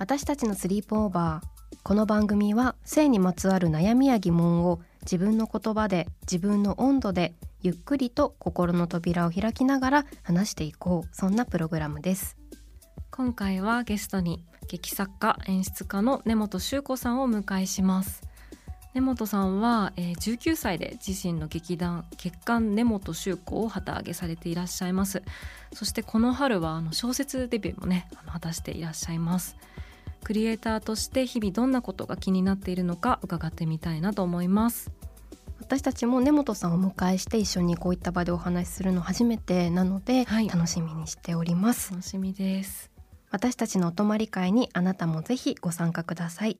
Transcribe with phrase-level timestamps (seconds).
[0.00, 11.08] 私たちのスリープオーバーこの番組は性にまつわる悩みや疑問を自分の言葉で自分の温度でゆっくりと心の扉を開きながら話していこう。
[11.14, 12.38] そんなプログラムです。
[13.10, 18.22] 今回はゲストに劇作家演出家の根本修子さんをお迎えします。
[18.94, 25.22] 根本さんは、えー、19歳で自身の劇団月刊根本修子を旗揚げされていらっしゃいます。
[25.74, 29.58] そしてこの春はあの小説デビューもねあの果たしていらっしゃいます。
[30.22, 34.90] クリエイターとして日々どんなことが気になっているのか伺ってみたいなと思います。
[35.60, 41.92] 私たちも根本さんをお迎えして一緒にこういった場でお話しするの初めてなので、はい、楽しみにしております。
[41.92, 42.90] 楽しみです。
[43.30, 46.58] 私たちのお泊まり会にあなたもぜひご参加ください。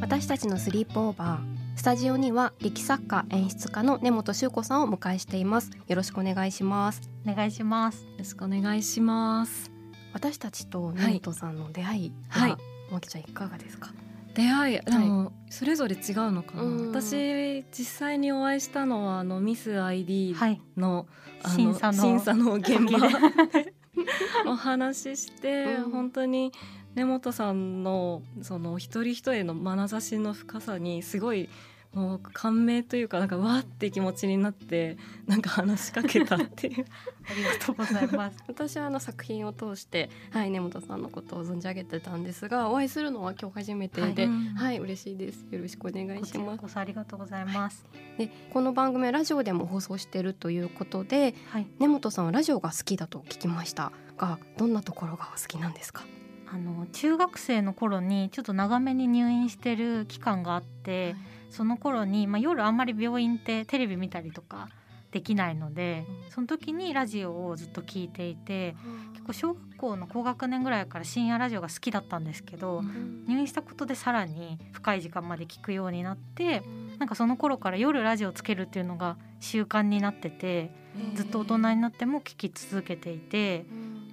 [0.00, 5.70] 私たちのスリープオーバースタジオには劇作家演出家の根本修子さんをお迎えしています。
[5.88, 7.00] よろしくお願いします。
[7.26, 8.02] お願いします。
[8.04, 9.70] よろしくお願いします。
[10.12, 12.56] 私たちと根本さんの出会いは、はい。
[12.90, 13.94] まきちゃんいかがですか？
[14.34, 20.36] 出会いでもそれぞれ違うのかな、はい、私実際にお会いしたのはあのミス ID
[20.76, 21.06] の
[21.42, 22.02] はい、審査の。
[22.02, 22.98] 審査の現場。
[24.46, 26.52] お話しして、うん、本当に
[26.94, 31.48] 根本さんのその一人一人の眼差しの深さにすごい
[31.92, 34.96] もう感銘というかなんかわって気持ちになって
[35.26, 36.86] なんか話しかけたっていう。
[37.28, 38.38] ありがとうございます。
[38.48, 45.44] 私はあの作品を通してはい根本さんのことを存じ上げてたんですがお会いするのは今日初めてで、はい、はい、嬉しいです。
[45.50, 46.76] よろしくお願いします。
[46.76, 56.04] ありがとうございます、はい、でこの番組はラジオでも放送しているということで、はい、根本さんはラジオが好きだと聞きましたがどんなところが好きなんですか？
[56.52, 64.68] あの中学生の頃にちょっと長めに入院してる期間があって、はいその頃に、まあ、夜あんまり病院ってテレビ見たりとか
[65.10, 68.76] できないので、その時にラジオをずっと聞いていて、
[69.12, 72.82] 結構小学校の高学年ぐらいから深夜ラジオが好きだったんですけど、
[73.26, 76.62] 入院したことでさらに深い時間まで聞くようになって、
[76.98, 80.70] なんかその頃から夜ラジオつけるっていうのが習慣になってて
[81.14, 83.66] ずっと大人になっても聞き続けていて。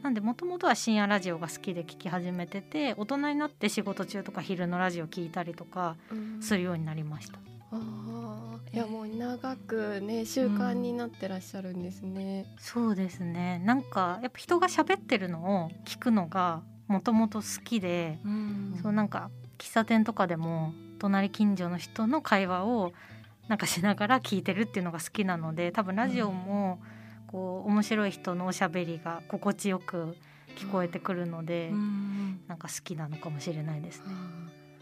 [0.04, 5.96] なんでもともとは深夜ラジオが好きで聞き始めてて大人になって仕事中とか昼のラジオ聞いたりとか
[6.42, 7.40] するようになりました。
[7.72, 12.46] うん、あいやもう長くね習慣になってらっしゃるんですね。
[12.58, 13.62] うん、そうですね。
[13.66, 22.94] なんかやっぱ人が喋ってるのを聞くのがもともと好きで、うん、そうなんか喫茶店とかでも隣近所の人の会話を
[23.48, 26.97] なんかしながら聞いてるっていうのが好きなので多分ラジオも、うん
[27.28, 30.16] こう面白い人のおしゃべりが心地よく
[30.56, 34.06] 聞こえてくるので、うん、なんか好きなのかもしれないですね。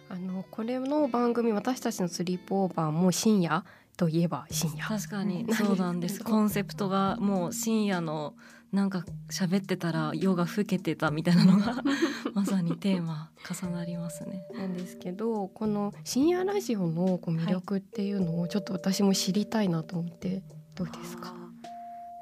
[0.07, 3.65] あのこれの番組私たちのスリープオーバーも深夜
[3.97, 4.85] といえば深夜。
[4.85, 6.23] 確かに そうなんです。
[6.23, 8.35] コンセプトがもう深夜の
[8.71, 11.81] なんか喋ってたら夜が更けてたみたいなのが
[12.33, 14.45] まさにテーマ重なりますね。
[14.53, 20.43] なんですけどこの深夜ラジオのこう魅力っていうのをちょっと私も知りたいなと思って
[20.75, 21.33] どうですか、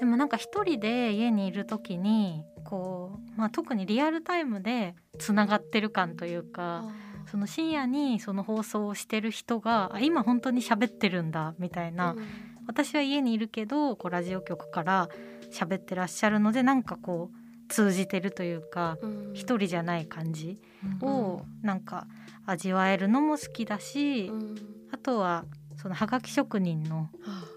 [0.03, 6.83] でもなんか一人で家にいる時にこう、まあ、特にリアルタイムでつながってる感というか
[7.31, 12.25] その深夜にその放送をしてる人が今本当に喋ってるんだみたいな、うん、
[12.67, 15.07] 私は家にいるけどこうラジオ局から
[15.53, 20.59] 喋ってらっしゃるのでなんかこう通じてるというか、うん、一人じゃない感じ
[21.01, 22.07] をなんか
[22.45, 24.55] 味わえるのも好きだし、うん、
[24.91, 25.45] あとは
[25.83, 27.09] そのハガキ職人の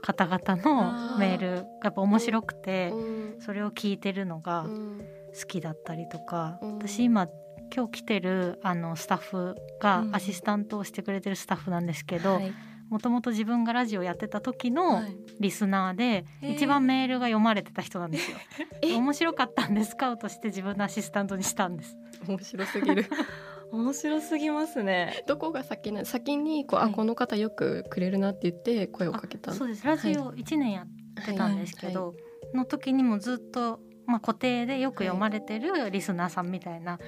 [0.02, 2.93] 方々のメールがやっぱ面白くて
[3.38, 4.67] それを聞いてるのが
[5.40, 7.28] 好きだったりとか私今
[7.73, 12.40] 今日来てるあのスタッフがアシスタントをしてくれてるスタッフなんですけど
[12.90, 15.02] もともと自分がラジオやってた時の
[15.38, 18.37] リスナーで一番メールが読まれてた人なんですよ。
[18.82, 18.94] え。
[18.96, 21.96] 面白かったんでスカウトして自分のアシスタントにしたんです。
[22.26, 23.06] 面白すぎる
[23.72, 25.24] 面白すぎますね。
[25.26, 26.90] どこが先な先にこう、はい。
[26.90, 29.52] あこの方よくくれるなって言って声をかけた。
[29.52, 29.84] あそうです。
[29.86, 32.14] ラジオ1年やってたんですけど、
[32.54, 36.98] の時にもずっと、まあ、固定でよく読まれてるリスナーさんみたいな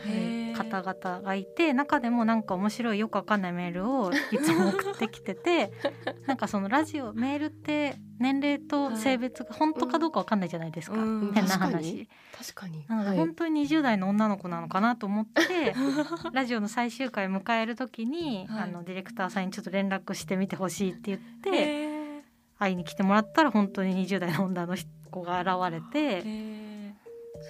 [0.56, 5.72] 方々がいて中でもなんか面白いよくわかんないメールをいつも送ってきてて
[6.26, 11.32] なんかそのラジオメールって年齢と性別が本当かどうかわかんないじゃないですか、うん。
[11.32, 12.08] 変な話に。
[12.36, 12.84] 確かに。
[12.88, 13.18] なのではい。
[13.18, 15.74] 本当に20代の女の子なのかなと思って、
[16.32, 18.62] ラジオの最終回迎える時に、はい。
[18.64, 22.24] あのディレクターさんにちょっと連絡してみてほしいって言って
[22.58, 24.74] 会いに来てもらったら本当に20代の女の
[25.10, 26.68] 子が現れてへ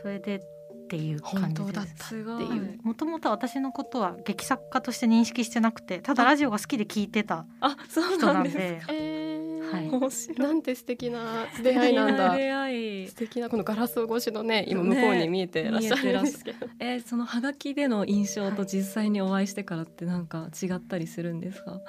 [0.03, 0.41] それでっ
[0.89, 1.73] ていう本感じです。
[1.73, 2.45] 当だったすごい。
[2.45, 8.93] っていうもともと私のことは劇作家として認識してなくてただラジオが好きで聞いてたあそう人ななんんでですか。
[8.95, 9.91] えーはい。
[9.91, 10.39] 面白い。
[10.39, 12.35] なんて素敵な出会いなんだ。
[12.35, 13.09] 出会い。
[13.09, 21.81] 素敵なこのガラス越しのね今ね向こうに見えてらっしゃるんですけど、えーそのハガキでの印象と実際にお会いしてからってなんか違ったりするんですか、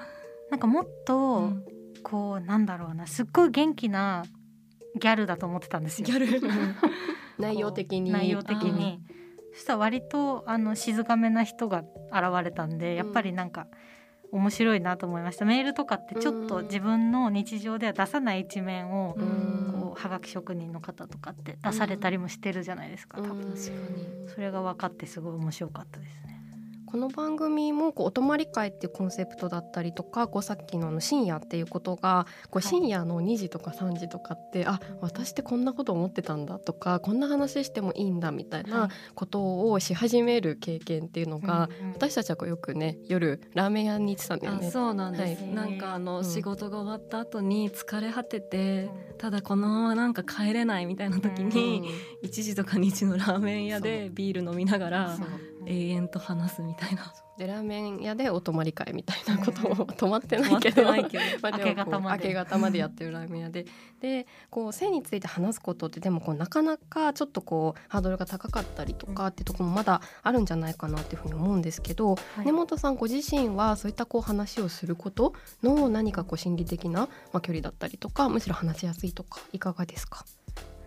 [0.51, 1.65] なんかもっと、うん。
[2.01, 4.23] こうなんだろうなすっごい元気な
[4.95, 6.05] ギャルだと思ってたんですよ。
[6.05, 6.41] ギャル。
[7.37, 8.11] 内容的に。
[8.11, 9.01] 内容的に。
[9.53, 11.79] そしたら割とあの静かめな人が
[12.11, 13.67] 現れたんでやっぱりなんか
[14.31, 15.45] 面白いなと思いました。
[15.45, 19.15] メールとかってちょっと自分の日常では出さない一面を
[19.71, 23.41] こうはがき職人の方とかって出されたりもしてるじゃないですか多分。
[23.41, 23.55] うん
[24.27, 26.38] それが分かってすごい面白かったですね。
[26.89, 32.63] この番組もこうお泊まり会っていうコンセプトだったりとかこうさっきのあの深夜っていうことがこうはい。
[32.63, 38.89] 深夜の2時とか3時とかって、あ私ってこんなこと思ってたんだとかこんな話してもいいんだみたいはない。
[39.13, 41.93] ことをし始める経験っていうのが、うんうん。
[41.93, 44.71] 私たちはこうよくね夜ラーメン屋に行ってたんだよあね。
[44.71, 45.53] そうなんです、はい。
[45.53, 46.25] なんかあの、うん。
[46.25, 48.89] 仕事が終わった後に疲れ果てて、
[49.19, 51.83] ただこのままなんか帰れないみたいな時に、
[52.23, 55.17] 1時とか2時のラーメン屋でビール飲みながら
[55.69, 57.13] 永遠と話すみたいな。
[57.37, 60.83] でラーメン屋でお泊まり会みたいなことをうん泊まってないけど。
[60.93, 62.27] 明け方まで。
[62.27, 63.65] 明け方までやってるラーメン屋で。
[64.01, 72.45] でこう性について話すことってでもこうなかなかちょっとこうハードルが高かったりとかっていうところもまだあるんじゃないかなっていうふうに思うんですけど、はい。
[72.45, 75.33] 根本さんご自身はそういったこう話をすること
[75.63, 80.25] の何かこう心理的な、まあ、距離だったりとかむしろ話しやすいとかいかがですか？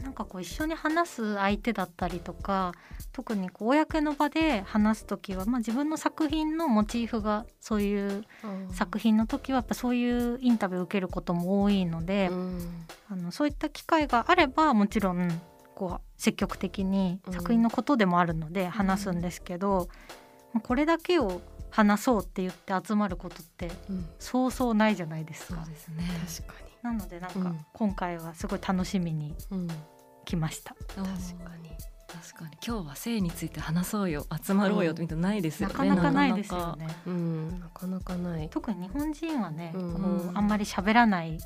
[0.02, 2.72] なんかこう一緒に話す相手だったりとか
[3.12, 8.24] 特にこう公の場で話す時は、まあ、自分の作品のモチーフがそういう
[8.72, 12.86] 作品の時はやっぱそういうインタビューを受けることも多いので、うん。
[13.10, 15.28] あのそういった機会があればもちろん
[15.74, 19.88] こう積極的に作品のことでもあるので話すんですけど、
[20.52, 24.06] まあこれだけを話そうって言って集まることってうん。
[24.18, 25.64] そうそうないじゃないですか。
[25.64, 26.04] ですね。
[26.26, 27.66] 確かなのでなんかうん。
[27.72, 29.34] 今回はすごい楽しみに
[30.24, 30.74] 来ました。
[30.88, 31.70] 確確かに。
[32.12, 32.50] 確かに。
[32.66, 34.26] 今日は性について話そうよ。
[34.44, 34.92] 集まろうよ。
[34.92, 36.88] みたいなのないですよね、なかなかないですよね。
[37.06, 38.48] うん、なかなかない。
[38.50, 39.94] 特に日本人はね、うん。
[39.94, 41.38] こうあんまり喋らない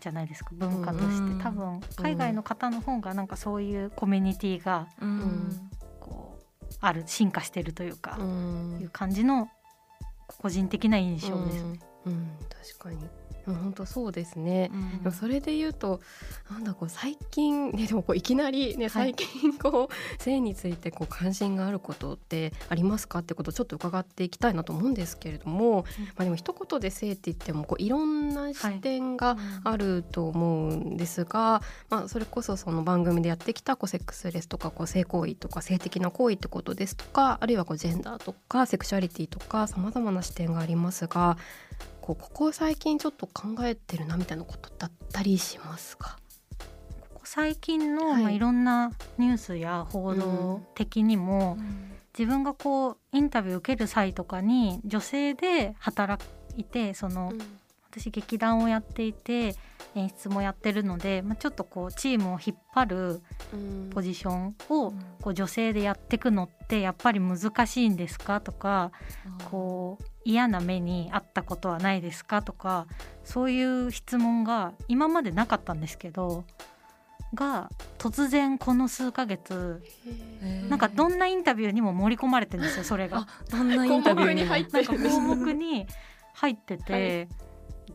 [0.00, 0.50] じゃないですか。
[0.54, 1.40] 文化として、うん。
[1.40, 5.70] 多分海外の方の方がなんかそういうコミュニティがうん。
[6.00, 8.78] こうある進化してるというか、うん。
[8.80, 9.48] いう感じの
[10.38, 11.80] 個人的な印象ですね。
[12.06, 12.28] うん、うん。
[12.48, 12.96] 確かに。
[12.96, 15.02] うん本当そうですね、うん。
[15.02, 16.00] でもそれで言うと
[16.50, 19.14] なんだこう最近 ねでもこういきなりねはい。
[19.14, 25.84] 最近こう、性についてこう関心があることってありますかってことをちょっと伺っていきたいなと思うんですけれども、
[26.16, 41.36] まあでも一言で性って言ってもこういろんな視点があると思うんですが、まあ、それこそその番組でやってきたこうセックスレスとかこう性行為とか性的な行為ってことですとかあるいはこうジェンダーとかセクシュアリティとかさまざまな視点がありますが
[42.04, 46.18] こうここ最近ちょっと考えてるなみたいなことだったりしますか？
[47.00, 48.20] ここ最近の、はい。
[48.20, 51.56] いまあ、いろんなニュースや報道的にも、
[52.12, 56.22] 自分がこうインタビュー受ける際とかに女性で働
[56.58, 57.32] いてその、
[57.90, 59.56] 私劇団をやっていて
[59.94, 63.22] 演出もやってるので、まあ、ちょっとこうチームを引っ張る
[63.94, 64.92] ポジションを
[65.22, 68.42] こう女性でやっていくのってやっぱり難しいんですか？
[68.42, 68.92] とか
[69.50, 72.42] こう嫌な目にあったことはないですか？
[72.42, 72.86] とか
[73.24, 76.44] そういう質問が今までなかったんですけど
[77.34, 79.82] が突然この数ヶ月
[80.68, 83.18] なんかどんなインタビューにも盛り込まれてるんですよそれが。
[83.18, 83.26] あ。
[83.50, 84.92] どんなインタビューにも項目に入っなんか？
[85.10, 85.86] 項目に
[86.34, 87.44] 入ってて、は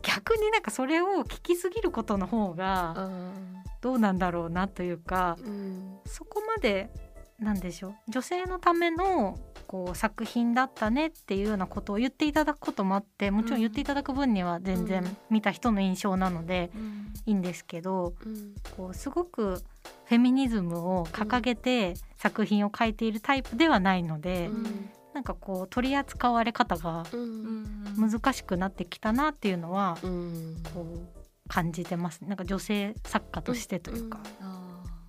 [0.02, 3.10] 逆になんかそれを聞きすぎることの方があ
[3.80, 5.36] どうなんだろうなというか
[6.06, 6.90] そこまで
[7.40, 7.94] なんでしょう？
[8.10, 16.70] 女性のためのこう作品だったねっていうようなことを言っていただくこともあってもちろん言っていただく分には全然見た人の印象なので
[17.24, 18.14] いいんですけど、
[18.76, 19.62] こうすごく
[20.04, 24.50] フェミニズムを掲げて作品を書いているタイプではないので、
[25.14, 27.04] なんかこう取り扱われ方が
[27.96, 29.96] 難しくなってきたなっていうのは、
[30.74, 34.20] こう感じてます、なんか女性作家としてというか。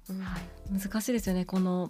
[0.09, 1.89] はい、難しいですよねこの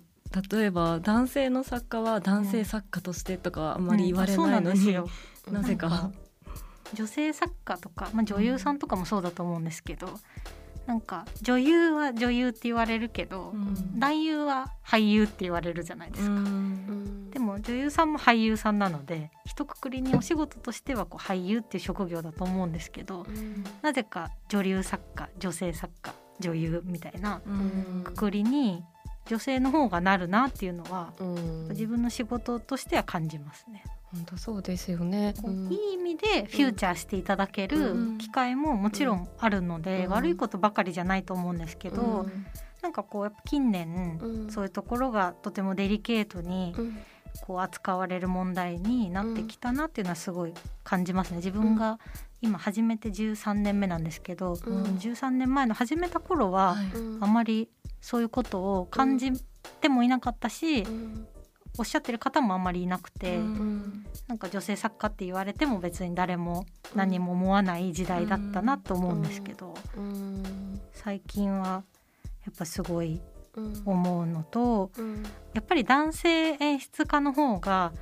[0.51, 5.01] 例えば男性の作家は男性作家としてとかあんまり言われないのに、う
[5.51, 6.11] ん、なぜか。
[6.93, 10.09] 女性作家とか、まあ、女優さんとかもそうだと思うんですけど、
[10.88, 27.41] なんか女優は女優って言われるけど、うん、男優は俳優って言われるじゃないですか、うん、でも女優さんも俳優さんなので一括りにお仕事としてはこう俳優っていう職業だと思うんですけど、うん、なぜか女流作家女性作家女優みたいな
[28.03, 28.83] くくりに
[29.28, 33.84] 女性の方がなるなっていうのは、うん、自分の仕事としては感じますね。
[34.12, 42.46] 本当そうですよね、うん、いい意味でフューチャーしていただける機会ももちろんあるので、うん、悪いことばかりじゃないと思うんですけど、うん、
[42.82, 46.75] なんかこうやっぱ近年、そういうところがとてもデリケートに
[47.48, 51.38] こう扱われる問題になってきたなっていうのはすごい感じますね。
[51.38, 51.98] 自分が
[52.42, 56.75] 今始めて13年目なんですけど、うん、13年前の始めた頃は、
[57.22, 57.70] あまり
[58.01, 59.31] そういうことを感じ
[59.79, 60.86] てもいなかったし、
[61.77, 66.65] おっしゃってる方もあんまりいなくて、うん、なんか女性作家って言われても別に誰も
[66.96, 71.84] 何も思わない時代だったなと思うんですけど、うん、最近は
[72.46, 73.22] やっぱすごい
[73.86, 77.93] 思うのと、うん、やっぱり男性演出家の方が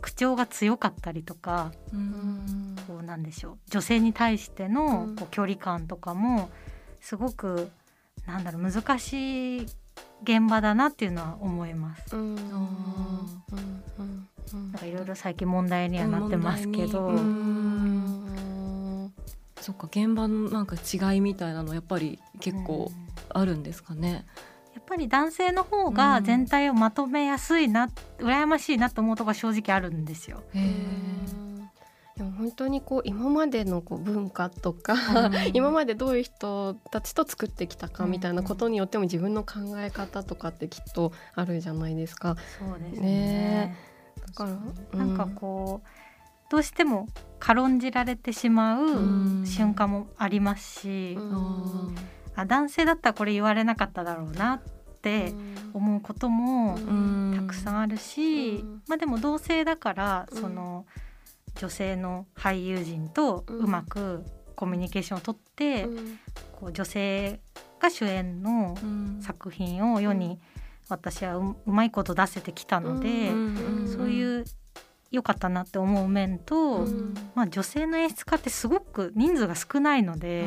[0.00, 1.72] 口調が強かったりとか、
[2.86, 6.50] こうなんでしょう女性に対してのこう距離感とかも
[7.00, 7.70] すごく
[8.26, 9.66] なんだろう難しい
[10.22, 12.16] 現場だなっていうのは思います。
[12.16, 12.22] な
[14.60, 17.12] んかいろいろ最近問題にはなってますけど。
[19.60, 22.92] そっか現場のなんか違いみたいなのやっぱり結構
[23.30, 24.26] あるんですかね。
[24.74, 27.88] やっぱり男性の方が全体をまとめやすいな、
[28.18, 30.42] うん、羨ましいなと思うとこ正直あるんですよ。
[30.52, 31.43] へー
[32.16, 42.36] でも本当にこう今までのこう文化とか、うん、 今までどういう人たちと作ってきたかみたいなことによっても自分の考え方とかってきっとあるじゃないですか。
[42.58, 43.76] そうですね、ね、
[44.28, 45.88] だから、なんかこう
[46.50, 47.08] どうしても
[47.40, 51.94] 軽んじられてしまう瞬間もありますし、うん、
[52.36, 54.62] あ男性だったらこれ言われなかっただろうなっ
[55.02, 55.34] て
[55.72, 56.78] 思うことも
[57.34, 60.86] たくさんあるし、まあでも同性だからその。
[61.60, 64.24] 女性の俳優陣とうまく
[64.56, 66.18] コミュニケーションをとって、うん、
[66.52, 67.40] こう女性
[67.80, 68.76] が主演の
[69.20, 70.40] 作品を世に
[70.88, 73.30] 私はうまいこと出せてきたので、
[73.86, 74.44] そういう
[75.10, 76.86] 良かったなって思う面と、
[77.34, 80.44] まあ、女性の演出家ってすごく人数が少ないので、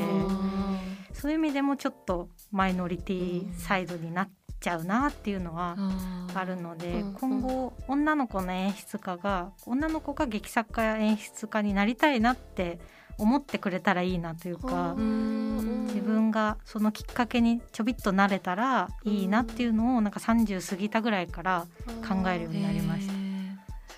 [1.13, 5.75] そういう意味でもちょっとマイノリティサイドになっちゃうなっていうのは
[6.33, 12.79] あるので、今後女の子の演出家が女の子が劇作家や演出家になりたいなって
[13.17, 21.67] 思ってくれたらいいなというか自分がそのきっかけにちょびっとなれたらいいなっていうのをなんか30過ぎたぐらいから
[22.07, 23.13] 考えるようになりました。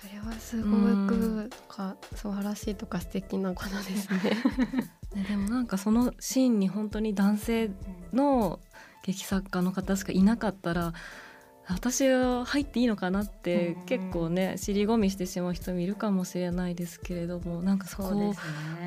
[0.00, 0.70] それはすご
[1.06, 4.18] くか素晴らしいとか素敵なことですね。
[5.14, 7.70] ねでもなんかそのシーンに本当に男性
[8.12, 8.60] の
[9.02, 10.92] 劇作家の方しかいなかったら
[11.68, 18.34] 私は入っていいのかなって結構ね尻込みしてしまう人もいるかもしれないですけれどもなんかそこを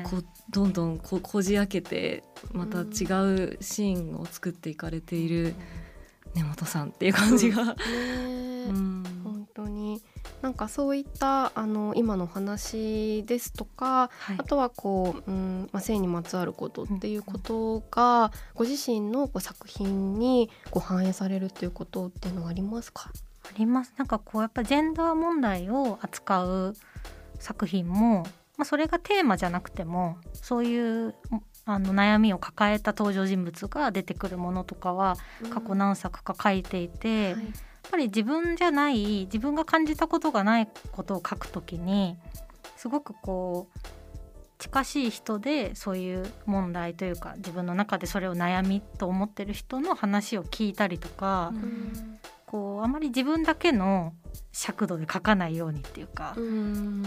[0.04, 2.86] こうどんどんここじ開けてまた違う
[3.60, 5.54] シーンを作っていかれている
[6.34, 7.74] 根本さんっていう感じが。
[8.68, 9.04] うん。
[9.54, 10.02] 当に
[10.42, 23.10] なんかそういったあの今の話ですとか、はい、あとはこう、うんまあ、性にまつわることっていうことが、ご自身のこう作品にこう反映されるっていうことっていうのはありますか？
[23.44, 23.94] あります。
[23.96, 26.76] なんかこうやっぱジェンダー問題を扱う
[27.38, 28.24] 作品も、
[28.58, 31.14] まあ、それがテーマじゃなくてもそういう
[31.64, 35.16] あの悩みを抱えた登場人物が出てくるものとかは
[35.50, 37.44] 過去何作か書いていて、うんはい。
[37.46, 37.52] っ
[37.90, 42.16] ぱり自分じゃない自分が感じたことがないことを書くときに
[42.76, 43.78] すごくこう
[44.58, 54.14] 近しい人でそういう問題というか自分の中でそれを悩みと思ってる人の話を聞いたりとか、うん、こうあまり自分だけの
[54.52, 57.02] 尺度で書かないようにっていうか、うん、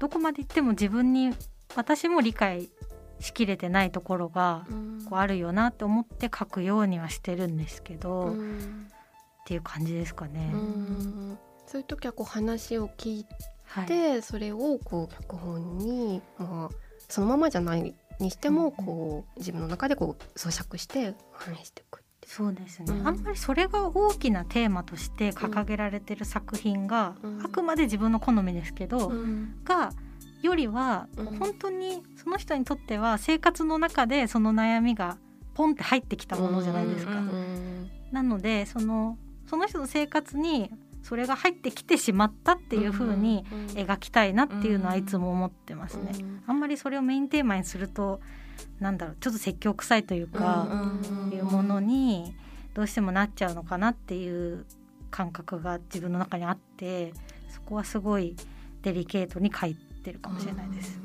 [0.00, 1.32] どこまで行っても自分に
[1.76, 2.70] 私も理解
[3.20, 4.66] しきれてないところが
[5.08, 8.22] こうあるよなって思って書くようにはしてるんですけど。
[8.26, 8.88] うん
[9.50, 10.48] っていう感じですかね。
[10.52, 13.26] うんそういう時はこう話を聞い
[13.64, 16.76] はい、て、それをこう脚本に、まあ、
[17.08, 23.08] そのままじゃないにしてもこう自分の中でこう咀嚼して話していくそうですね、うん。
[23.08, 27.40] あんまりそれが大きなテーマとして掲げられてる作品が、うん。
[27.44, 29.56] あくまで自分の好みですけど、うん。
[29.64, 29.92] が
[30.42, 35.18] よりは、うん本当にその人にとっては生活の中でその悩みが
[35.54, 37.20] ポンって入ってきたものじゃないですか。
[38.12, 39.18] なのでその
[39.50, 40.70] その人の生活に
[41.02, 46.12] それが入ってきてしまったっていう風に描きたいなっていうのはいつも思ってますね。
[46.46, 48.20] あんまりそれをメインテーマにすると
[48.78, 52.32] なんだろうちょっと説教臭いというか、うんいうものに
[52.74, 54.66] どうしてもなっちゃうのかなっていう
[55.10, 57.12] 感覚が自分の中にあって
[57.48, 58.36] そこはすごい
[58.82, 61.00] デリケートに書いてるかもしれないです。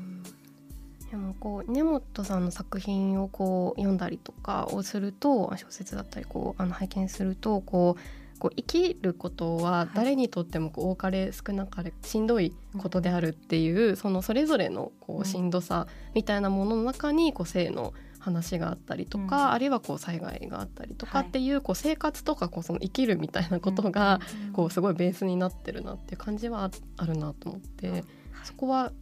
[1.10, 19.50] でもこう根本さんの作品をこう読んだりとかをすると小説だったりこうあの拝見するとこうこう生きることは誰にとってもこう多かれ少なかれしんどいことであるっていう、そのそれぞれのこうんうしんどさみたいなものの中にこう性の話があったりとか、うん。
[19.52, 21.28] あるいはこう災害があったりとかはい。
[21.28, 24.20] っていうこう生活とかこうその生きるみたいなことが
[24.52, 28.04] こうすごいベースになってるなっていう感じはああるなと思って
[28.44, 28.92] そこは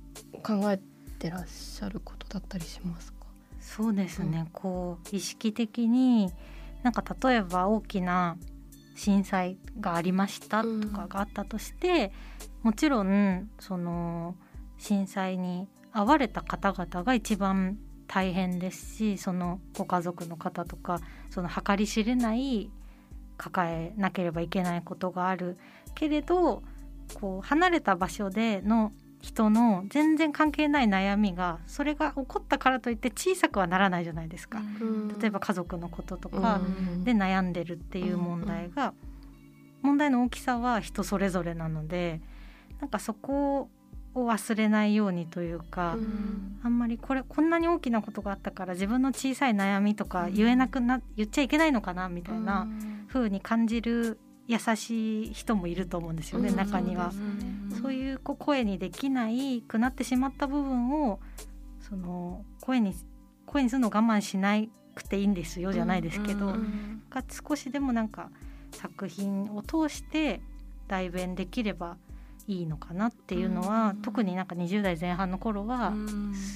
[0.43, 0.79] 考え
[1.19, 3.27] てらっしゃることだったりしますか？
[3.61, 6.31] そうですね、こう意識的に
[6.83, 8.37] なんか例えば大きな
[8.95, 12.13] 震災がありましたとかがあったとして、
[12.63, 13.51] もちろん。
[13.59, 14.37] その
[14.79, 22.71] 震災に遭われた方々が一番大変ですしそのご家族の方とかその計り知れない
[23.37, 25.57] 抱えなければいけないことがある
[25.95, 26.63] けれど
[27.15, 28.93] こう離れた場所での
[29.25, 34.61] 人の全然関係ない悩みがそれが起こったからといって小さくはならないじゃないですか。
[35.19, 36.61] 例えば家族のこととか
[37.05, 38.93] で悩んでるっていう問題が
[39.81, 42.21] 問題の大きさは人それぞれなので
[42.81, 43.71] なんかそこ
[44.15, 45.97] を忘れないようにというか、
[46.63, 52.69] あんまりこれこんなに大きなことがあったから自分の小さい悩みとか言えなくな言っちゃいけないのかなみたいな
[53.09, 56.57] 風に感じる優しい人もいると思うんですよね、うん。
[56.57, 57.13] 中には。
[57.85, 61.21] そういうこう声にできないくなってしまった部分を
[61.87, 62.95] その声に
[63.45, 64.59] 声にするのを我慢しな
[64.95, 66.55] くていいんですよじゃないですけど、
[67.11, 68.31] が少しでもなんか
[68.73, 70.41] 作品を通して
[70.89, 71.99] 代弁できれば
[72.49, 75.93] いいのかなっていうのは、うん特になんか20代前半の頃は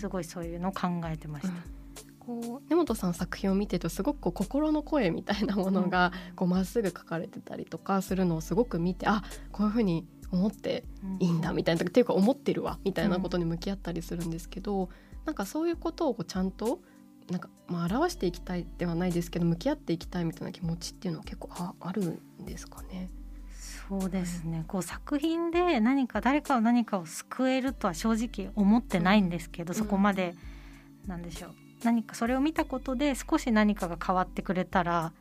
[0.00, 1.52] すごいそういうのを考えてました。
[2.20, 10.84] こう根本さんの作品を見てるとすごくこう心の声みたいなものがこうまっすぐ書かれてたりとかするのをすごく見てあこういうふうに思って
[11.20, 14.88] いいんだみたいなっていうか思ってるわみたいなことに向き合ったりするんですけど、
[15.24, 16.80] なんかそういうことをこうちゃんと
[17.30, 23.10] なんかまあ表していきたいではないですけど向き合っていきたいみたいな気持ちっていうのは結構ああるんですかね。
[23.88, 24.64] そうですね。
[24.68, 29.78] こう作品で何か誰かを何かを救えるとは正直思ってないんですけど、うん。
[29.78, 30.34] そこまで
[31.06, 31.54] なんでしょう。
[31.84, 35.12] 何かそれを見たことで少し何かが変わってくれたら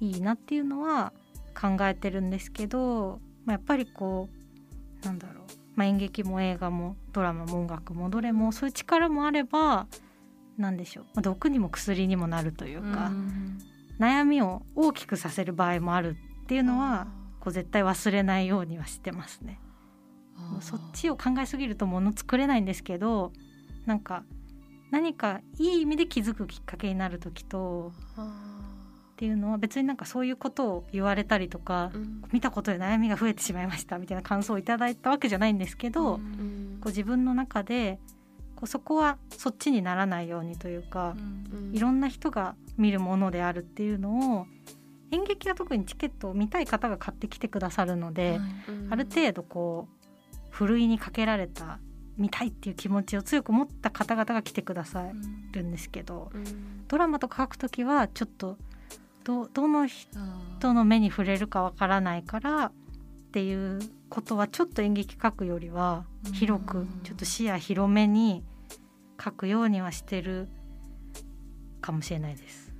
[0.00, 1.12] いいなっていうのは
[1.60, 4.28] 考えてるんですけど、まあ、やっぱりこ
[5.02, 5.44] うなんだろう、
[5.76, 9.86] まあ、演劇も映画もドラマも音楽もどれもそういう力もあれば
[10.58, 13.12] なんでしょう、まあ、毒にも薬にもなるというか、
[14.00, 17.08] 悩みを大きくさせる場合もあるっていうのは
[17.40, 19.60] こう絶対忘れないようにはしてますね。
[20.60, 23.32] そっちを考えすぎるともの作れないんですけど
[23.86, 24.22] なんか
[24.90, 27.92] 何かいい意味で気づくきっかけになる時と
[29.16, 31.90] っていうのは別になんかそういうことを言われたりとか、
[32.32, 36.20] 見たことで悩みが増えてしまいましたみたいな感想をいただいたわけじゃないんですけど、こ
[36.84, 37.98] う自分の中で
[38.56, 41.16] こうそこはそっちにならないようにというか、
[41.72, 44.46] いろんな人が見るものであるっていうのを
[45.10, 48.38] 演劇は特にチケットを見たい方が買ってきてくださるので、
[48.90, 51.78] ある程度こうふるいにかけられた
[52.18, 55.06] 見たいっていう気持ちを強く持った方々が来てくださ
[55.52, 56.30] るんですけど、
[56.88, 58.58] ドラマとか書くときはちょっと
[59.26, 62.72] どどの人の目に触れるかわからないからっ
[63.32, 68.44] ていうことはちょっと演劇書くよりは広くちょっと視野広めに
[69.22, 70.48] 書くようにはしてる
[71.80, 72.72] かもしれないです。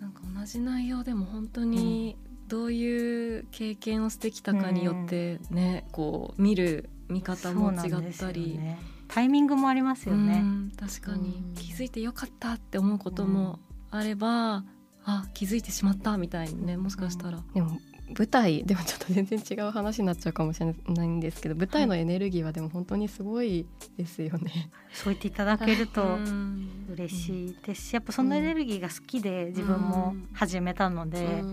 [0.00, 2.16] なんか同じ内容でも本当に
[2.48, 8.80] どういう経験をしてきたかによってね、こう見る見方も違ったり、よね。
[9.06, 10.40] タイミングもありますよね。
[10.42, 11.36] うん確かに。
[11.36, 11.54] うん。
[11.54, 13.60] 気づいてよかったって思うことも
[13.92, 14.64] あれば、
[15.10, 17.78] あ気づいてしまったみたいにねもしかしたら、でも
[18.16, 23.66] 舞台でもちょっと全然違う話になっちゃうかもしれないんですけど舞台のエネルギーはでも本当にすごい
[23.96, 24.70] ですよね。
[24.92, 26.86] そう言っていただけるとうん。
[26.92, 31.44] 嬉しいですし、やっぱそのエネルギーが好きで自分も始めたので、やっ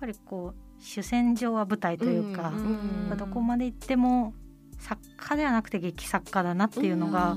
[0.00, 3.16] ぱぱりこう主戦場は舞台というか、うん。
[3.16, 4.34] どこまで行っても
[4.78, 7.36] 作家ではなくて劇作家だなっていうのが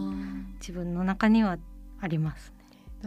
[0.60, 1.58] 自分の中には
[2.02, 2.54] あります。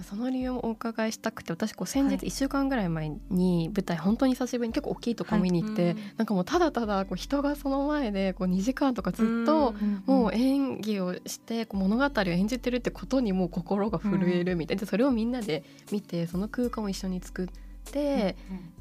[0.02, 9.74] その理由もお伺いしたくて私こう先日1週間ぐらい前に舞台本当に久しぶりに結構大きいとこ見に行って、はいなんかもうただただこう人がその前でこう2時間とかずっと
[10.06, 17.48] もう演技をしてこう物語を演じてるってことにもう心が震えるみたいな、でそれをみんなで見てその空間を一緒に作っ
[17.90, 18.36] て、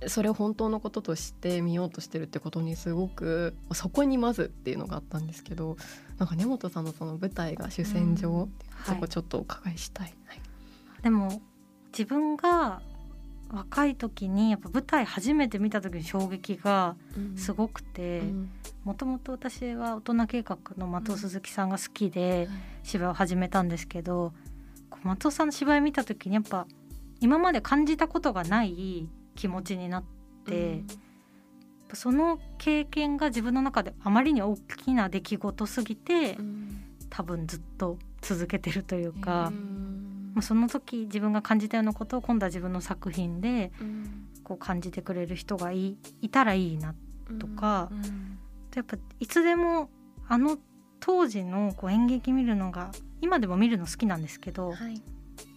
[0.08, 5.78] それを本当のこととして見ようとしてるってことにすごくそこにまずっていうのがあったんですけど
[6.18, 10.14] なんか根本さんのその舞台が主戦場っていうそこちょっとお伺いしたい。
[10.26, 10.42] はい
[11.02, 11.42] でも
[11.92, 12.82] 自分が
[13.52, 16.96] 若い時にやっぱ舞台初めて見た時の衝撃が
[17.36, 18.50] すごくてうん。
[18.84, 22.48] もともと私は大人計画の松尾鈴木さんが好きで
[22.84, 24.34] 芝居を始めたんですけど
[25.04, 26.66] 松尾さんの芝居見た時にやっぱ
[27.20, 30.04] 今まで感じたことがない気持ちになっ
[30.46, 30.84] て、
[31.94, 36.38] その経験が自分の中であまりに大きな出来事すぎて
[37.10, 39.52] 多分ずっと続けてるというか。
[40.34, 43.72] まあその時自分が感じたようなことを今度は自分の作品で
[44.44, 46.96] こう感じてくれる人がいいたらいいな
[47.40, 47.90] とか、
[48.76, 49.90] やっぱいつでも
[50.28, 50.58] あの
[51.00, 55.02] 当時のこう演劇見るのが今でも見るの好きなんですけど、はい。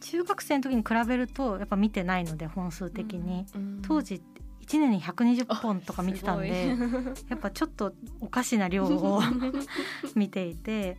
[0.01, 3.47] 中学生の時に比べるとやっぱ見てないので本数的に、
[3.83, 4.23] 当時時
[4.67, 6.77] 1年に120本とか見てたんで
[7.29, 9.21] やっぱちょっとおかしな量を
[10.15, 10.97] 見ていて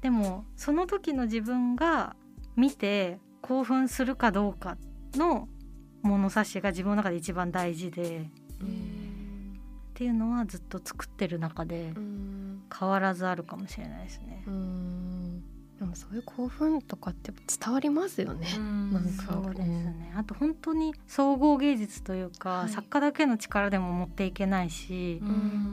[0.00, 2.16] でもその時の自分が
[2.60, 4.76] 見て興奮するかどうか
[5.14, 5.48] の
[6.02, 8.66] 物差しが自分の中で一番大事でっ
[9.94, 11.94] ていうのはずっと作ってる中で
[12.78, 14.44] 変わらずあるかもしれないですね。
[15.80, 18.48] でもそういう興奮とかって伝わりますよね。
[18.58, 19.32] なんか。
[19.32, 20.12] そうですね。
[20.14, 22.68] あと本当に総合芸術というか、はい。
[22.68, 25.22] 作家だけの力でも持っていけないし、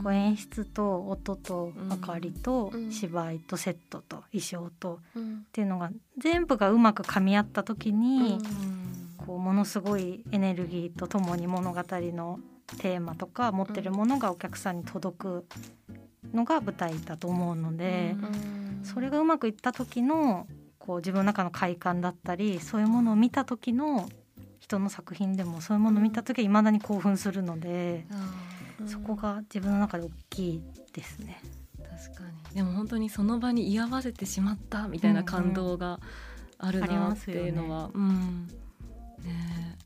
[0.02, 2.90] こう演出と音と明かりとうん。
[2.90, 5.40] 芝居とセットと衣装とうん。
[5.40, 8.40] っていうのが全部がうまく噛み合った時に、
[9.18, 12.40] こうものすごいエネルギーとともに物語の
[12.80, 15.46] テーマとか持ってるものがお客さんに届く
[16.34, 18.16] のが舞台だと思うので、
[18.84, 20.48] それがうまくいった時の
[20.80, 24.08] こう自分の中の快感だったりそういうものを見た時の
[24.60, 28.06] 人の作品でもそういうものを見た時はいまだに興奮するので、
[28.86, 30.62] そこが自分の中で大きい
[30.94, 31.42] ですね。
[31.78, 32.56] 確かに。
[32.56, 36.00] でも本当にその場に居合わせてしまったみたいな感動が
[36.58, 38.48] あるなっていうのは、うん。
[39.24, 39.78] ね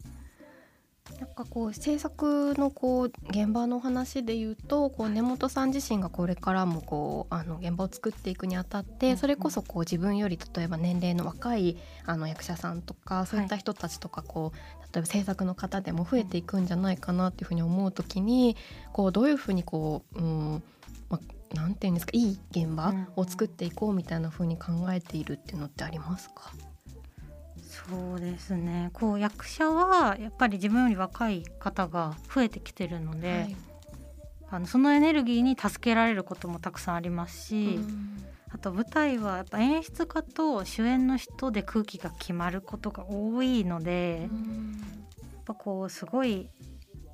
[1.19, 18.55] なんかこう制作のこう現場の話で言うとこう根本さん自身がこれからもこうあの現場を作っていくにあたってそれこそこう自分より例えば年齢の若いあの役者さんとかそういった人たちとかこう例えば制作の方でも増えていくんじゃないかなっていうふうに思う時に
[18.93, 20.63] こうどういうふうにこう、うん
[21.09, 26.51] まあ、なんていうんですかいい現場を作っていこうみたいなふうに考えているっていうのってありますか、
[27.89, 28.89] そうですね。
[28.93, 33.55] こう役者はやっぱり自分より若い方が増えてきてるので、はい。
[34.49, 38.23] あのそのエネルギーに助けられることもたくさんありますし、うん。
[38.49, 46.49] あと舞台はやっぱ演出家と主演の人で空気が決まることが多いので、やっぱこうすごい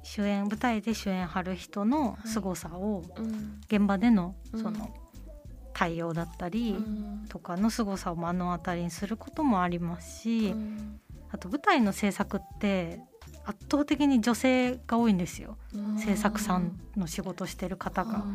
[0.03, 3.61] 主演舞台で主演張る人の凄さをうん。
[3.67, 4.61] 現場でのうん。
[4.61, 4.89] その
[5.77, 7.25] 対応だったりうん。
[7.29, 10.99] とかの凄さを目の当たりにすることもありますし、うん。
[11.29, 12.99] あと舞台の制作って
[13.45, 15.57] 圧倒的に女性が多いんですよ。
[15.99, 18.25] 制作さんの仕事してる方が。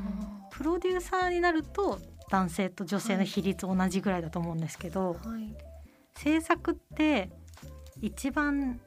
[0.53, 1.99] プロデューサーになると
[2.31, 5.57] 男性と女性の比率同じぐらいだと思うんですけど、はい。
[6.15, 7.31] 制作って
[8.01, 8.81] 一番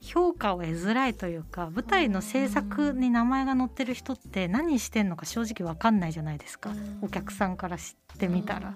[0.00, 6.70] 評価を得づらいというか舞台の制作に名前が載ってる人って何してんのか正直わかんないじゃないですか。
[7.02, 8.74] お客さんから知ってみたら。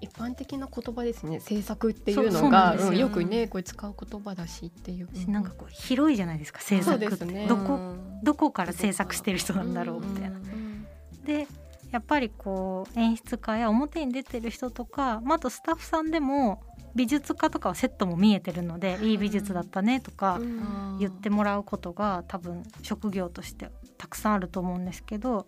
[0.00, 1.40] 一般的な言葉ですね。
[1.40, 2.88] 制作っていうのがよ。
[2.88, 7.46] うんよくねこれ使う言葉だしっていう、しなんかこう広いじゃないですか制作って、ね。
[7.46, 7.78] どこ
[8.22, 10.36] どこから制作してる人なんだろうみたいな。
[10.36, 10.86] うん。
[11.24, 11.46] で
[11.90, 16.62] やっぱりこう演出家や表に出てる人とか、まあ、あとスタッフさんでも
[16.94, 20.98] 美術家とかはセットも見えてるので、いい美術だったねとかうん。
[20.98, 25.46] 言ってもらうことが多分職業としてたくさんあると思うんですけど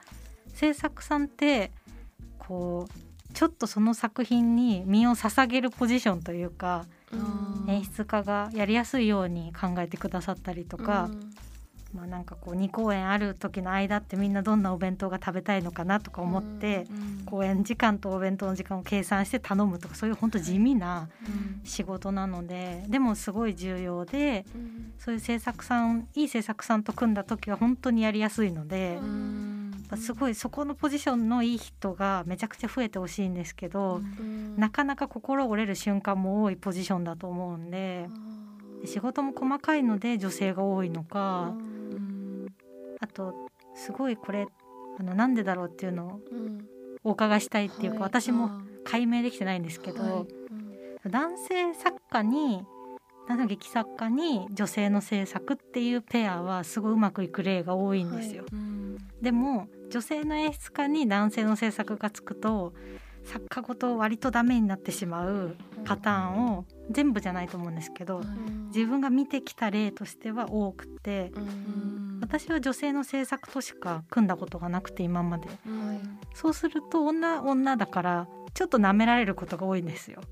[0.55, 1.73] 制作さんって
[2.39, 7.71] こうちょっとその作品に身を捧げるポジションというかうん。
[7.71, 11.09] 演出家がやりやすいように考えてくださったりとか、
[11.95, 16.87] まあなんかこう2公演ある時の間ってみんなどんなお弁当が食べたいのかなとか思って、
[17.27, 21.09] 公演時間とお弁当の時間を計算して頼むとかそういう本当地味な
[21.65, 24.45] 仕事なのででもすごい重要で
[24.99, 28.99] そういう制作さんいい制作さんと組んだ時は本当にやりやすいので、
[29.97, 34.01] すごいそこのポジションのいい人がめちゃくちゃ増えてほしいんですけど、
[34.57, 38.09] なかなか心折れる瞬間も多いポジションだと思うんで
[38.85, 41.55] 仕事も細かいので女性が多いのか
[43.01, 44.47] あとすごいこれ
[44.99, 46.21] あのなんでだろうっていうのを
[47.05, 48.09] お伺いしたいっていうか、はい。
[48.09, 48.51] 私も
[48.85, 50.27] 解明できてないんですけど、
[51.09, 52.63] 男性作家に
[53.29, 58.45] 男性の劇作家に女性の制作っていうペアはすごいうまくいく例が多いんですよ。
[59.21, 62.73] でも女性の演出家に男性の制作がつくと
[63.25, 68.23] 作家ごと割とダメになってしまうパターンを全部じゃないと思うんですけど
[68.75, 71.33] 自分が見てきた例としては多くて
[72.21, 75.49] 私は女性の制作としか組んだことがなくて今まで。
[76.35, 80.23] そうすると女女だからちょっと舐められることが多いんですよ。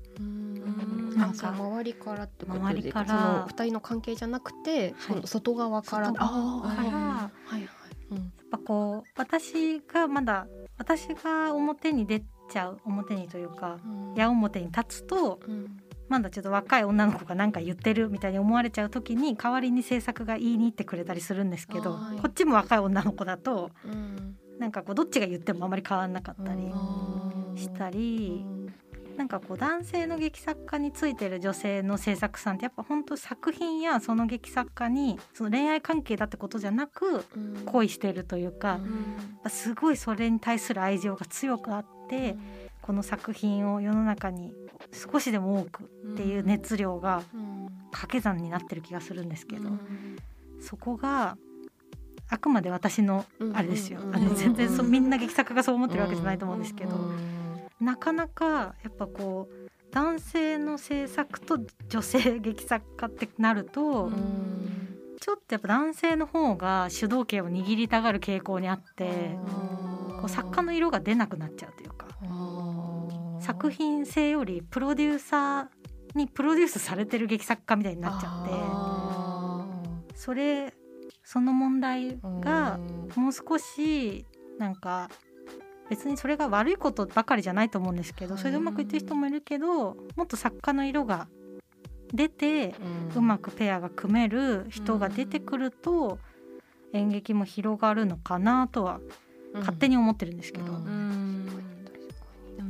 [1.15, 6.07] なんか周りからってことで周りから二人の関係じゃなくて、その外側から。
[6.07, 7.55] 外側からはい。
[7.55, 7.69] はい
[8.11, 8.17] うん。
[8.17, 13.77] やっぱこう私がまだ私が表に出ちゃう表にというか
[14.15, 15.80] 矢面に立つとうん
[16.11, 22.17] まだちょっと若い女の子が何か言ってるみたいに思われちゃう時に代わりに制作が言いに行ってくれたりするんですけど、はい。
[22.17, 24.35] こっちも若い女の子だとうん。
[24.59, 26.69] なんかこうどっちが言ってもあまり変わんなかったり
[27.55, 28.45] したり、
[29.17, 37.63] なんかこう男性の劇作家についてる女性の制作さんってやっぱ本当作品やその劇作家にその恋愛関係だってことじゃなくうん。
[37.65, 38.81] 恋してるというか、
[39.47, 42.35] すごいそれに対する愛情が強くあって、
[42.81, 44.53] この作品を世の中に
[44.91, 47.23] 少しでも多くっていう熱量が
[47.91, 49.79] 掛け算になってる気がするんですけど、うん
[50.63, 51.37] そこが
[52.29, 57.41] あくまで私のあれですよ、うんあの全然そみんな劇作家がそう思ってるわけじゃないと思うんですけど、うん
[57.83, 61.57] なかなかやっぱこう男性の制作と
[61.89, 64.81] 女性劇作家ってなると、うん
[65.19, 69.37] ちょっとやっぱ男性の方が主導権を握りたがる傾向にあって
[70.21, 72.07] こう作家の色が出なくなっちゃうというか。
[73.41, 78.51] 作品性よりプロデューサーにプロデュースされてる劇作家みたいになっちゃって。
[78.53, 79.65] あ
[80.13, 80.73] それ
[81.23, 82.77] その問題ーが
[83.15, 84.25] もう少し
[84.59, 85.09] なんか
[85.89, 91.27] 別にそれが悪いことばかりじゃないと思うんですけどそれでうまくいってる人もいるけどもっと作家の色が
[92.13, 92.75] 出て
[93.15, 96.19] うまくペアが組める人が出てくると
[96.93, 98.99] 演劇も広がるのかなとは
[99.53, 100.65] 勝手に思ってるんですけど。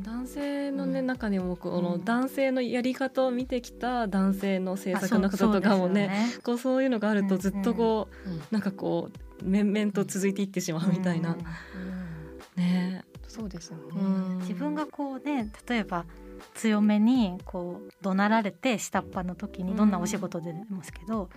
[0.03, 1.05] 男性のね、うん。
[1.07, 2.05] 中にもこのうん。
[2.05, 9.09] 男性のやり方を見てきた男性の制作のあ方とかもねそうこうそういうのがあるとうんずっとこう、うんなんかこ
[9.41, 12.63] う面々と続いていってしまうみたいな、うん。
[12.63, 13.03] ね。
[13.27, 13.83] そうですよね。
[13.95, 14.37] うん。
[14.39, 16.05] 自分がこうね例えば
[16.53, 21.29] 強めにこう怒鳴られて下っ端の時にどんなお仕事でもですけど、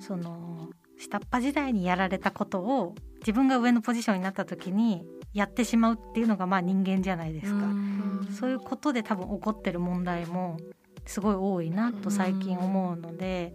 [0.00, 8.28] その下っ端時代にやられたことを自分が上のポジションになった時にやってしまうっていうのがまあ人間じゃないですか、うん。
[8.38, 10.58] そういうことで多分起こってる問題も
[11.06, 13.52] すごい多いなと最近思うので、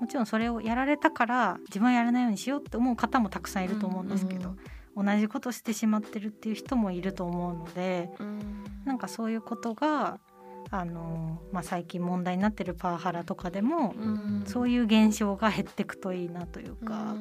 [0.00, 4.56] もちろんそれをやられたから自分はやらないようにしようって思う方もたくさんいると思うんですけど、
[4.96, 8.10] 同じことしてしまってるっていう人もいると思うので
[8.84, 10.20] なんかそういうことが
[10.70, 13.94] あの、まあ、最近問題になってるパワハラとかでも、
[14.46, 17.14] そういう現象が減っていくといいなというか。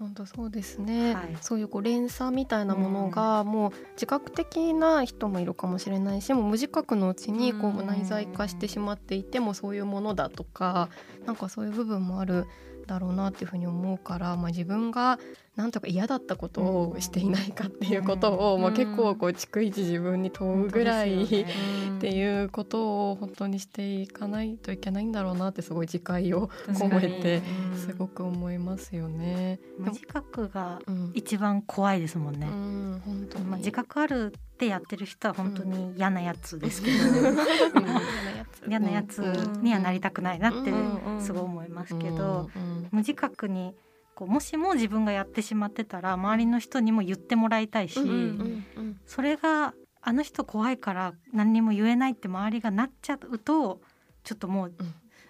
[0.00, 1.36] 本当そうですね、はい。
[1.42, 10.88] そういうこう連鎖みたいなものがもう自覚的な人もいるかもしれないしもう無自覚のうちにこう内在化してしまっていてもそういうものだとか
[11.26, 12.46] なんかそういう部分もある
[12.86, 15.18] だろうなっていうふうに思うから、まあ、自分が
[15.56, 18.62] なんとか嫌だったことをしていないかっていうことを、うん。
[18.62, 27.76] まあ、結構こう逐一自分に問うぐらい、 っていうことを本当にしていかないといけないんだろうなってすごい自戒を込めてうん。
[27.76, 29.58] すごく思いますよね。
[29.76, 31.10] 無自覚がうん。
[31.14, 32.46] 一番怖いですもんね。
[32.46, 33.44] うん本当に。
[33.44, 37.36] まあ、自覚あるってやってる人は本当に嫌なやつですけど、うん。
[38.68, 39.18] 嫌なやつ。
[39.62, 41.20] にはなりたくないなってうん。
[41.20, 42.88] すごい思いますけど、うん。
[42.92, 43.74] 無自覚に
[44.20, 53.80] こうもしも自分がやってしまってたら周りの人にも言ってもらいたいし、うんうんうんそれがあの人怖いから何にも言えないって周りがなっちゃうと
[54.24, 54.72] ちょっともう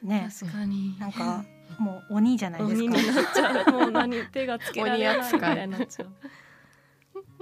[0.03, 0.97] ね、確かに。
[0.99, 1.45] なんか
[1.79, 2.79] もう鬼じゃないですか。
[2.79, 2.95] 鬼に。
[2.95, 3.73] なっちゃう。
[3.73, 6.09] もう何手がつけられないみたいになっちゃう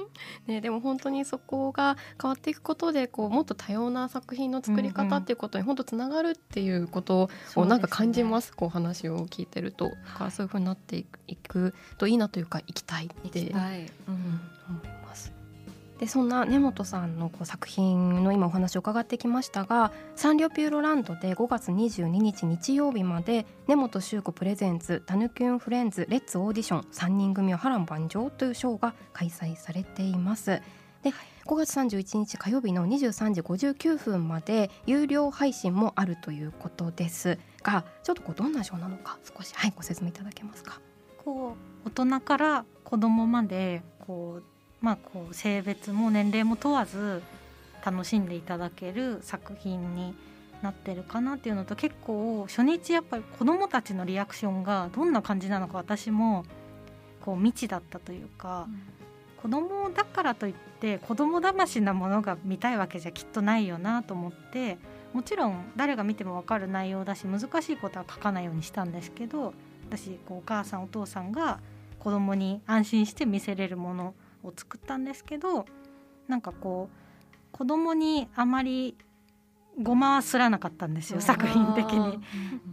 [0.47, 15.33] ね、でも本当にそこが変わっていくことでこうもっと多様な作品の作り方っていうことに本当つながるっていうことをなんか感じます、ね、こう話を聞いてると、はい、そういうふうになっていくといいなというか行きたいって、うん、思います。
[15.99, 30.63] でそんな根本さんのこう作品の今お話を伺ってきましたがサンリオピューロランドで5月22日日曜日まで根本修子プレゼンツタヌキュンフレンズレッツオーディション3人組は波乱万丈というショーが開催されています。
[31.03, 31.13] で
[31.47, 40.81] 5月31日火曜日の23時59分まで有料配信もあるということですがちょっとこうどんなショーなのか少し、はい、ご説明いただけますか？
[41.25, 44.45] こう大人から子供までこう
[44.81, 47.23] まあ、こう性別も年齢も問わず
[47.85, 50.15] 楽しんでいただける作品に
[50.63, 56.45] なってるかなっていうのと結構初日やっぱり子どもたちのリアクションがどんな感じなのか私も
[57.21, 58.81] こう未知だったというか、うん、
[59.43, 64.79] 子供だからといって子供魂なものが見たいわけじゃきっとないよなと思って
[65.13, 69.55] もちろん誰が見ても分かる内容だし難しいことは書かないようにしたんですけど
[69.89, 71.61] 私こうお母さんお父さんが
[71.99, 75.67] 子供に安心して見せれるものを作ったんですけど
[76.27, 78.97] なんかこう子供にあまり
[79.81, 82.19] ごまはすらなかったんですよ作品的に。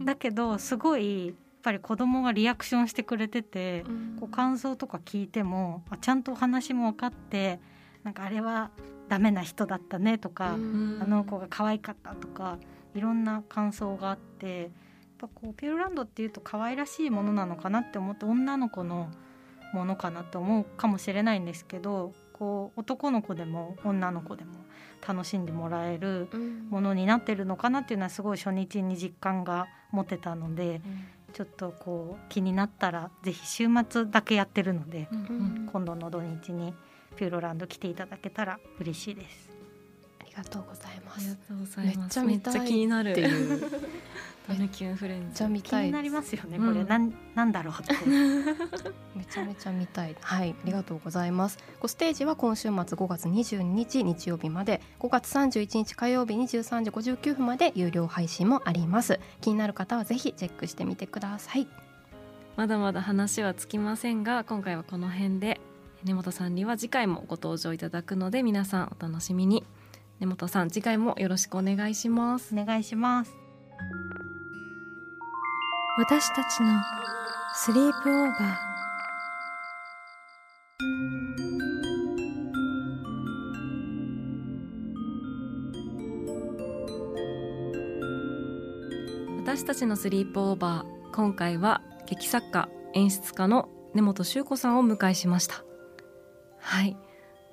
[0.04, 3.84] だけどすごいやっぱり子供がリアクションしてくれてて、
[4.20, 7.58] こう感想とか聞いてもあちゃんとお話も分かって
[8.04, 8.70] なんかあれは
[9.08, 12.58] ダメな人だったねとか、あの子が可愛かったとか
[12.94, 14.70] いろんな感想があってやっ
[15.18, 19.10] ぱこうピューランドっていうと可愛らしいものなのかなって思って女の子の
[19.72, 24.52] ものかなと思うかもしれないんですけどこう男の子でも女の子でも
[25.06, 26.28] 楽しんでもらえる
[26.70, 36.74] ものになってるのかなっていうのはすごい初日に実感が持てたので、うん、ちょっとこう気になったらぜひ週末だけやってるので、うん、今度の土日に
[37.16, 39.48] ピューロランド来ていただけたら嬉しいです。
[40.20, 41.20] ありがとうございます。
[41.20, 42.20] ありがとうございます。
[42.22, 43.62] めっちゃ気になるっていう。
[44.46, 45.44] タヌキュンフレンズ。
[45.62, 46.58] 気になりますよね。
[46.58, 47.94] これ、うん、なんなんだろうって。
[49.16, 50.16] めちゃめちゃ見たい。
[50.20, 51.58] はい、ありがとうございます。
[51.80, 59.18] こステージは今週末5月22日日曜日まで、5月31日火曜日23時59分まで有料配信もあります。
[59.40, 61.68] 気になる方はぜひチェックしてみてください。
[62.56, 65.60] まだまだ話はつきませんが、今回はこの辺で
[66.04, 69.64] 根本さんには次回もご登場いただくので皆さんお楽しみに。
[70.20, 73.45] 根本さん次回もよろしくお願いしますお願いします
[75.98, 76.82] 私たちの
[77.54, 78.56] スリープオーバー。
[89.38, 91.14] 私たちのスリープオーバー。
[91.14, 95.64] 今回は劇作家演出家の根本修子さんをお迎えしました。
[96.58, 96.94] はい。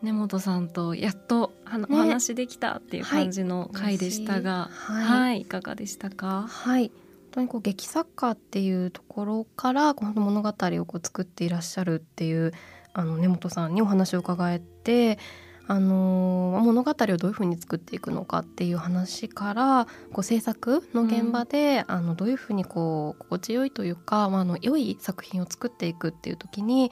[0.01, 1.53] 根本さんとやっと
[1.89, 6.45] お話できたっていう感じの回でしたが、はい、はい、いかがでしたか？
[6.49, 6.91] はい
[7.34, 12.54] 当にこう劇作家っていうところからこの物語をこう作っていらっしゃるっていう
[12.93, 15.17] あの根本さんにお話を伺えて
[15.65, 26.91] あの物語をどういうふうに作っていくのかっていう話からこう制作の現場で、うん、あのどういうふうにこう心地よいというか、まあ、あの良い作品を作っていくっていう時に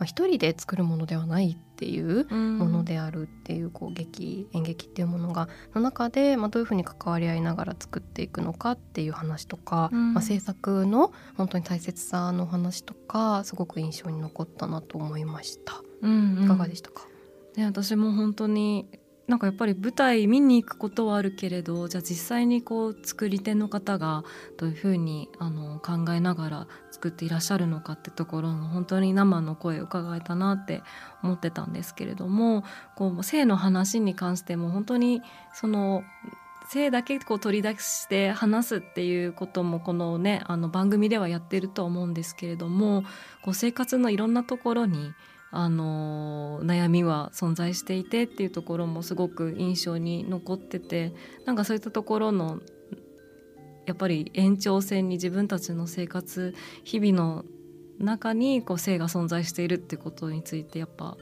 [0.00, 15.80] まあ、一人で作るものではないっていうものであるっていうこう劇演劇っていうものがの中で、まあ、どういうふうに関わり合いながら作っていくのかっていう話とか、まあ、制作の本当に大切さの話とかすごく印象に残ったなと思いました。
[16.02, 17.06] うんうん、いかがでしたか？
[17.56, 18.86] ね、私も本当に
[19.30, 24.24] なんかやっぱり舞台見に行くことはあるけれどじゃあ実際にこう作り手の方が
[24.58, 30.82] どういうふうにあの考えながら作っていらっしゃるのかってところの本当に生の声を伺えたなって
[31.22, 32.64] 思ってたんですけれども
[32.96, 35.22] こう性の話に関しても本当に
[35.54, 36.02] その
[36.68, 43.04] 性だけこう取り出して話すっていうこともこのねあの番組ではやってると思うんですけれども
[43.42, 45.12] こう生活のいろんなところに
[45.52, 51.12] あの悩みは存在していてっていうところもすごく印象に残ってて
[51.44, 52.60] なんかそういったところの
[53.86, 57.44] やっぱり延長線に自分たちの生活日々の
[57.98, 61.16] 中にこう性が存在しているってことについてやっぱ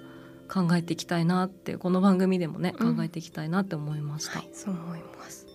[0.53, 5.47] 考えていきたいなってこの番組でもね、考えていきたいなって思いました、はい、そう思います。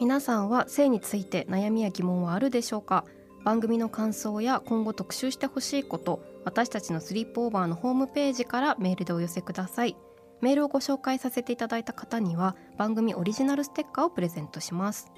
[0.00, 3.04] 皆さんは性について悩みや疑問はあるでしょうか？
[3.44, 9.96] 番組の感想や今後特集してほしいこと私たちのスリープオーバーのホームページからメールでお寄せください。
[10.40, 15.10] メールをご紹介させていただいた方には番組オリジナルステッカーをプレゼントします。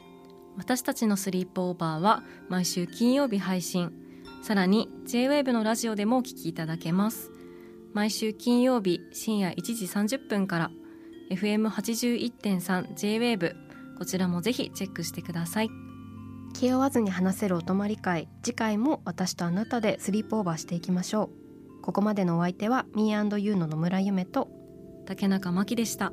[0.56, 3.92] 私たちのスリープオーバーは毎週金曜日配信。
[4.42, 7.30] さらに JWAVE のラジオでもお聞きいただけます。
[7.92, 9.84] 毎週金曜日深夜1時
[10.16, 10.70] 30分から
[11.30, 13.54] FM81.3JWAVE
[13.98, 15.89] こちらもぜひチェックしてください。
[16.54, 21.30] 気負わずに話せるお泊り会次回も私とあなたでスリープオーバーしていきましょ
[21.78, 24.48] うここまでのお相手は Me&You の野村夢と
[25.06, 26.12] 竹中真希でした。